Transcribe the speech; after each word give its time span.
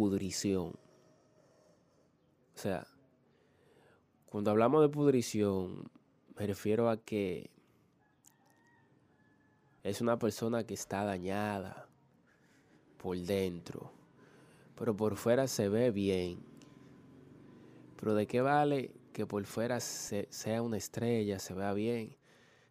Pudrición. 0.00 0.68
O 2.54 2.58
sea, 2.58 2.86
cuando 4.30 4.50
hablamos 4.50 4.80
de 4.80 4.88
pudrición, 4.88 5.90
me 6.38 6.46
refiero 6.46 6.88
a 6.88 6.96
que 6.96 7.50
es 9.82 10.00
una 10.00 10.18
persona 10.18 10.64
que 10.64 10.72
está 10.72 11.04
dañada 11.04 11.86
por 12.96 13.18
dentro, 13.18 13.92
pero 14.74 14.96
por 14.96 15.16
fuera 15.16 15.46
se 15.46 15.68
ve 15.68 15.90
bien. 15.90 16.38
Pero 17.98 18.14
¿de 18.14 18.26
qué 18.26 18.40
vale 18.40 18.94
que 19.12 19.26
por 19.26 19.44
fuera 19.44 19.80
se- 19.80 20.28
sea 20.30 20.62
una 20.62 20.78
estrella, 20.78 21.38
se 21.38 21.52
vea 21.52 21.74
bien, 21.74 22.16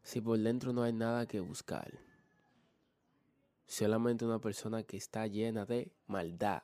si 0.02 0.19
por 0.19 0.39
dentro 0.39 0.73
no 0.73 0.81
hay 0.81 0.93
nada 0.93 1.27
que 1.27 1.41
buscar? 1.41 1.91
Solamente 3.67 4.25
una 4.25 4.39
persona 4.39 4.81
que 4.81 4.97
está 4.97 5.27
llena 5.27 5.67
de 5.67 5.91
maldad. 6.08 6.64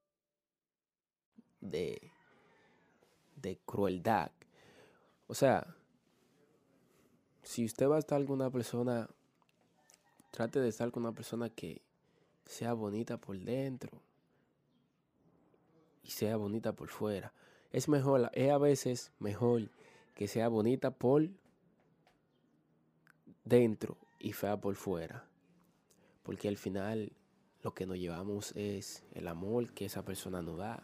De, 1.61 2.11
de 3.35 3.57
crueldad. 3.65 4.31
O 5.27 5.33
sea, 5.33 5.75
si 7.43 7.65
usted 7.65 7.87
va 7.87 7.95
a 7.95 7.99
estar 7.99 8.23
con 8.25 8.41
una 8.41 8.49
persona, 8.49 9.09
trate 10.31 10.59
de 10.59 10.69
estar 10.69 10.91
con 10.91 11.03
una 11.03 11.13
persona 11.13 11.49
que 11.49 11.81
sea 12.45 12.73
bonita 12.73 13.17
por 13.17 13.37
dentro 13.39 14.01
y 16.03 16.11
sea 16.11 16.35
bonita 16.35 16.73
por 16.73 16.89
fuera. 16.89 17.33
Es 17.71 17.87
mejor, 17.87 18.29
es 18.33 18.51
a 18.51 18.57
veces 18.57 19.11
mejor 19.19 19.69
que 20.15 20.27
sea 20.27 20.49
bonita 20.49 20.91
por 20.91 21.29
dentro 23.45 23.97
y 24.19 24.33
fea 24.33 24.59
por 24.59 24.75
fuera. 24.75 25.25
Porque 26.23 26.47
al 26.47 26.57
final 26.57 27.11
lo 27.63 27.73
que 27.73 27.85
nos 27.85 27.97
llevamos 27.97 28.53
es 28.55 29.03
el 29.13 29.27
amor 29.27 29.73
que 29.73 29.85
esa 29.85 30.03
persona 30.03 30.41
nos 30.41 30.57
da, 30.57 30.83